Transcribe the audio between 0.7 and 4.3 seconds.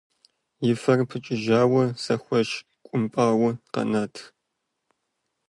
фэр пыкӏыжауэ, зэхэушкӏумпӏауэ къэнат.